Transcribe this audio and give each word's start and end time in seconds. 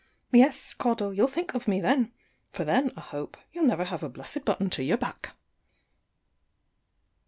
Yes, 0.31 0.73
Caudle, 0.73 1.13
you'll 1.13 1.27
think 1.27 1.53
of 1.53 1.67
me, 1.67 1.79
then; 1.79 2.11
for 2.51 2.63
then, 2.65 2.91
I 2.97 3.01
hope, 3.01 3.37
you'll 3.51 3.65
never 3.67 3.83
have 3.83 4.01
a 4.01 4.09
blessed 4.09 4.43
button 4.45 4.71
to 4.71 4.83
your 4.83 4.97
back. 4.97 5.35